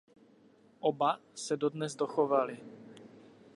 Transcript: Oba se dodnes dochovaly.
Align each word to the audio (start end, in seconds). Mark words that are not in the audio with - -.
Oba 0.81 1.19
se 1.33 1.57
dodnes 1.57 1.95
dochovaly. 1.95 2.57